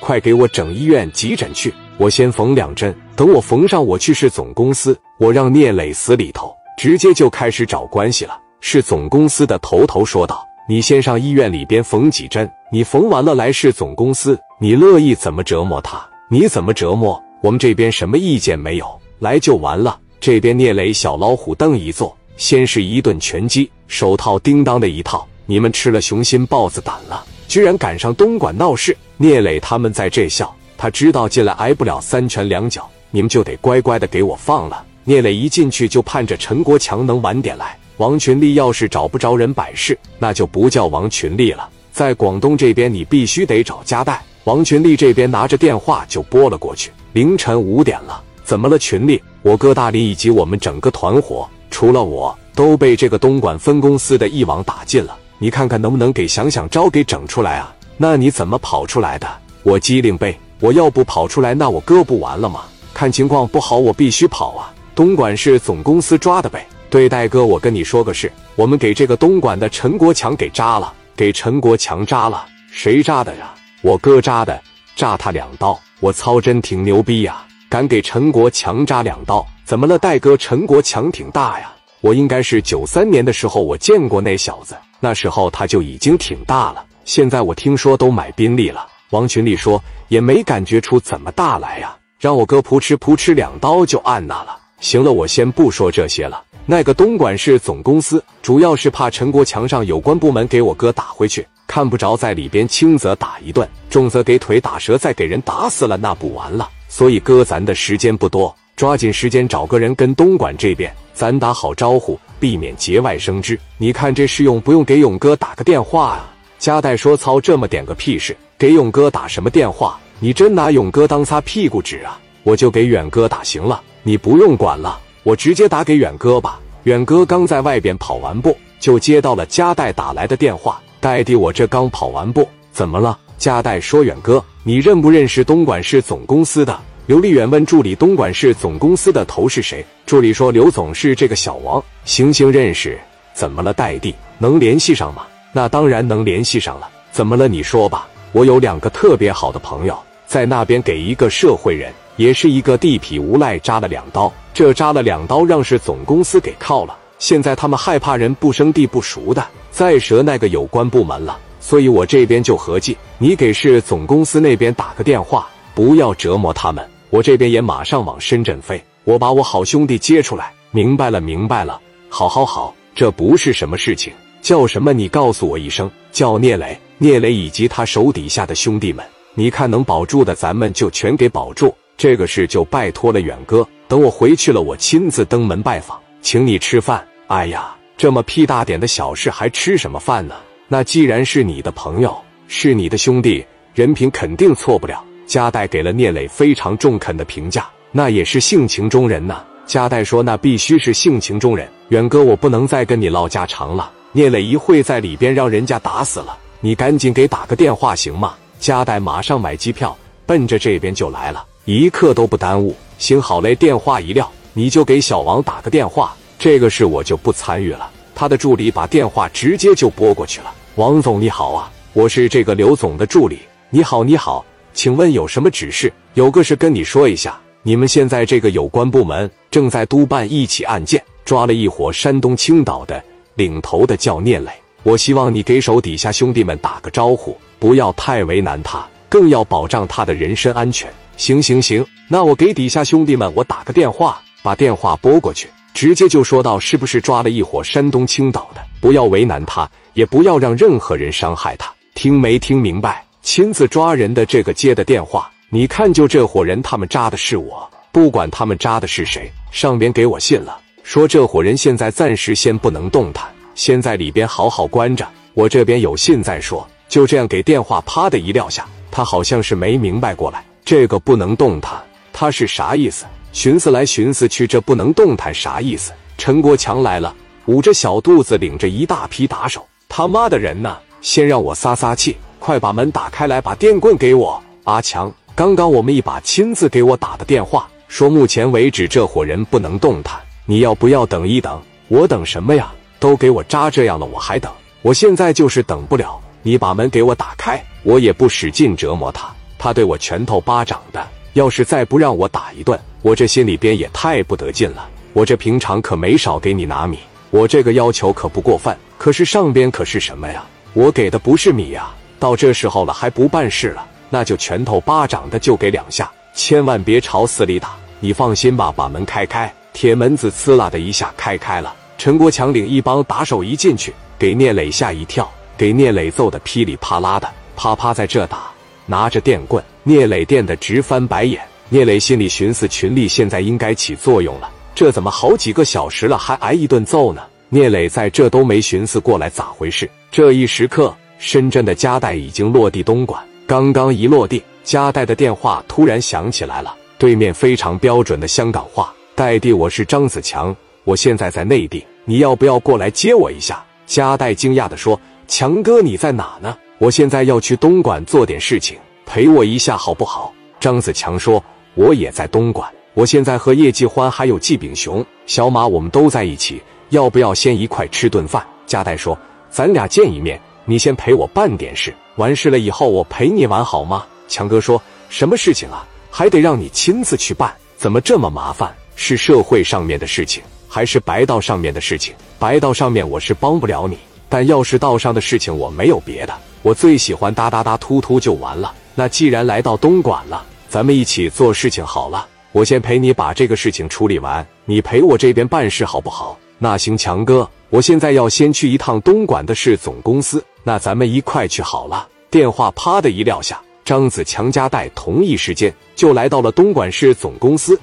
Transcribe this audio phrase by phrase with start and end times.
[0.00, 1.72] 快给我整医院急诊去！
[1.98, 8.40] 我先缝两针，等我缝上，我去市总公司，我让聂磊死里头，直接就开始找关系了。
[8.60, 28.96] 市总公司的头头说道：“你先上医院里边缝几针，你缝完了来市总公司，你乐意怎么折磨他，你怎么折磨，我们这边什么意见没有，来就完了。”这边聂磊小老虎凳一坐，先是一顿拳击，手套叮当的一套，你们吃了雄心豹子胆了，居然赶上东莞闹事。
[29.16, 30.54] 聂磊他们在这笑。
[30.78, 34.84] 他知道进来挨不了三拳两脚，你们就得乖乖的给我放了。
[35.02, 37.76] 聂磊一进去就盼着陈国强能晚点来。
[37.96, 41.68] 王群力要是找不着人摆事，那就不叫王群力了。
[41.90, 44.22] 在广东这边，你必须得找加代。
[44.44, 46.92] 王群力这边拿着电话就拨了过去。
[47.14, 48.78] 凌晨五点了，怎么了？
[48.78, 55.18] 群力，我哥大林以及我们整个团伙，除了我，都被这个东莞分公司的一网打尽了。
[55.42, 57.74] 你看看能不能给想想招给整出来啊？
[57.96, 59.26] 那你怎么跑出来的？
[59.62, 60.38] 我机灵呗。
[60.60, 62.64] 我要不跑出来，那我哥不完了吗？
[62.92, 64.70] 看情况不好，我必须跑啊！
[64.94, 66.66] 东莞市总公司抓的呗。
[66.90, 72.44] 对，戴哥，我跟你说个事，我们给这个东莞的陈国强给扎了，给陈国强扎了。
[72.70, 73.54] 谁扎的呀？
[73.80, 74.60] 我哥扎的，
[74.94, 75.80] 扎他两刀。
[76.00, 77.42] 我操，真挺牛逼呀！
[77.70, 80.36] 敢给陈国强扎两刀，怎么了，戴哥？
[80.36, 86.84] 陈国强挺大呀，我应该是九三年的时候我见过那小子，那时候他就已经挺大了。
[87.04, 88.86] 现在我听说都买宾利了。
[89.10, 94.56] 王群力说：“也没感觉出怎么大来呀，让我哥扑哧扑哧两刀就按那了。
[94.78, 96.40] 行了，我先不说这些了。
[96.64, 106.68] 那个东莞市总公司主要是怕陈国强上有关部门给我哥打回去，看不着在里边，轻则打一顿，重则给腿打折，再给人打死了，那不完了。
[106.88, 113.60] 所以哥，咱的时间不多，抓紧时间找个人跟东莞这边咱打好招呼，避免节外生枝。
[113.76, 120.00] 你看这事用不用给勇哥打个电话啊？”加代说：“操这么点个屁事，给勇哥打什么电话？
[120.18, 122.18] 你真拿勇哥当擦屁股纸啊？
[122.42, 126.58] 我就给远哥打行了，你不用管了，我直接打给远哥吧。
[126.84, 130.80] 远哥刚在外边跑完步，就接到了加代打来的电话。
[131.00, 133.18] 代弟，我这刚跑完步，怎么了？
[133.36, 136.80] 加代说：远哥，你认不认识东莞市总公司的？
[137.10, 139.84] 刘立远问助理：东莞市总公司的头是谁？
[140.06, 141.82] 助理说：刘总是这个小王。
[142.04, 142.96] 行行认识。
[143.34, 143.74] 怎么了？
[143.74, 147.48] 代弟，能联系上吗？”那当然能联系上了，怎么了？
[147.48, 148.06] 你说吧。
[148.30, 154.32] 我有两个特别好的朋友，在那边给一个社会人，也是一个地痞无赖扎了两刀。
[154.54, 156.96] 这扎了两刀，让市总公司给铐了。
[157.18, 166.88] 现在他们害怕人不生地不熟的再折那个有关部门了，所以我这边就合计，你给市总公司那边打个电话，不要折磨他们。
[167.10, 170.52] 我这边也马上往深圳飞，我把我好兄弟接出来。
[170.70, 171.80] 明白了，明白了。
[172.08, 174.12] 好，好，好，这不是什么事情。
[174.40, 174.92] 叫什么？
[174.92, 175.90] 你告诉我一声。
[176.12, 179.04] 叫聂磊，聂磊以及他手底下的兄弟们，
[179.34, 181.74] 你看能保住的，咱们就全给保住。
[181.96, 183.66] 这个事就拜托了远哥。
[183.86, 187.06] 等我回去了，我亲自登门拜访，请你吃饭。
[187.26, 190.36] 哎呀，这么屁大点的小事，还吃什么饭呢？
[190.68, 192.16] 那既然是你的朋友，
[192.46, 193.44] 是你的兄弟，
[193.74, 195.04] 人品肯定错不了。
[195.30, 199.44] 加代给了聂磊非常中肯的评价，那也是性情中人呐。
[199.64, 203.92] 加代说：“那必须是性情中人。”远哥，我不能再跟你唠家常了。
[204.10, 208.34] 聂磊一会在里边让人家打死了，你赶紧给打个电话行吗？
[208.58, 209.96] 加代马上买机票，
[210.26, 212.74] 奔着这边就来了，一刻都不耽误。
[212.98, 216.12] 行好嘞，电话一撂，你就给小王打个电话。
[216.40, 217.88] 这个事我就不参与了。
[218.16, 220.52] 他的助理把电话直接就拨过去了。
[220.74, 223.38] 王总你好啊，我是这个刘总的助理。
[223.72, 225.92] 你好你好，请问有什么指示？
[226.14, 233.02] 有个事跟你说一下，你们现在这个有关部门正在督办一起案件，抓了一伙山东青岛的。
[233.36, 234.50] 领头的叫聂磊，
[234.82, 240.92] 我希望你给手底下兄弟们打个招呼，不要太为难他，更要保障他的人身安全。
[241.16, 251.72] 行行行，那我给底下兄弟们我打个电话，把电话拨过去，直接就说到是不是抓了一伙山东青岛的，不要为难他，也不要让任何人伤害他。
[251.94, 253.04] 听没听明白？
[253.22, 260.58] 亲自抓人的这个接的电话，你看就这伙人，他们扎的是我，不管他们扎的是谁，上边给我信了。
[260.82, 265.06] 说这伙人现在暂时先不能动弹，先在里边好好关着。
[265.34, 266.66] 我这边有信再说。
[266.88, 271.80] 就这样给电话啪的一撂下，他好像是没明白过来，这个不能动弹，
[272.12, 273.04] 他是啥意思？
[273.32, 275.92] 寻思来寻思去，这不能动弹啥意思？
[276.18, 277.14] 陈国强来了，
[277.46, 279.64] 捂着小肚子，领着一大批打手。
[279.88, 280.76] 他妈的人呢？
[281.00, 284.42] 先让我撒撒气，快把门打开来，把电棍给我。
[284.64, 290.18] 阿强，刚刚我们一把亲自给我打的电话，说目前为止这伙人不能动弹。
[290.46, 291.60] 你要不要等一等？
[291.88, 292.72] 我等什么呀？
[292.98, 294.50] 都给我扎这样了，我还等？
[294.82, 296.18] 我现在就是等不了。
[296.42, 299.30] 你把门给我打开，我也不使劲折磨他。
[299.58, 304.88] 他对我拳头巴掌的，要是再不让我打一顿，我这心里边也太不得劲了。
[305.12, 306.98] 我这平常可没少给你拿米，
[307.30, 308.74] 我这个要求可不过分。
[308.96, 310.44] 可是上边可是什么呀？
[310.72, 311.90] 我给的不是米呀！
[312.20, 317.74] 到这时候了还不办事了，那就拳头巴掌的就给两下，千万别朝死里打。
[317.98, 319.52] 你放心吧，把门开开。
[319.72, 328.50] 铁门子呲啦的一下开开了，陈国强领一帮打手一进去，给聂磊吓一跳，给聂磊揍得噼里啪啦的，啪啪在这打，
[328.84, 331.40] 拿着电棍，聂磊电得直翻白眼。
[331.68, 337.22] 聂磊心里寻思：群力现在应该起作用了，这怎么好几个小时了还挨一顿揍呢？
[337.48, 339.88] 聂磊在这都没寻思过来咋回事。
[340.10, 343.22] 这一时刻，深圳的加代已经落地东莞。
[343.46, 356.56] 刚刚一落地，加代的电话突然响起来了，对面非常标准的香港话：“代弟，我是张子强，我现在在内地，你要不要过来接我一下？”加代惊讶地说：“强哥，你在哪呢？
[356.78, 361.44] 我现在要去东莞做点事情，陪我一下好不好？”张子强说
[361.74, 368.44] ：“我也在东莞，我现在和叶继欢还有季炳雄、小马，我们都在一起。”要不要先一块吃顿饭？
[368.66, 369.16] 加代说
[369.48, 370.40] ：“咱俩见一面，
[370.70, 374.80] 你先陪我办点事，完事了以后我陪你玩好吗？”强哥说
[375.10, 375.84] ：“什么事情啊？
[376.12, 377.52] 还得让你亲自去办？
[377.76, 378.72] 怎么这么麻烦？
[378.94, 382.14] 是社会上面的事情，还是白道上面的事情？
[382.38, 386.32] 白道上面我是帮不了你，但要是道上的事情，我没有别的，
[386.62, 388.72] 我最喜欢哒哒哒突突就完了。
[388.94, 392.28] 那既然来到东莞了，咱们一起做事情好了。
[392.52, 402.08] 我先陪你把这个事情处理完，你陪我这边办事好不好？”那行，强哥，我现在要先去一趟东莞的市总公司，那咱们一块去好了。
[402.30, 407.78] 电话啪的一撂下，张子强家带同一时间就来到了东莞市总公司。